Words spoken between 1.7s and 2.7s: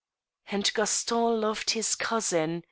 cousin.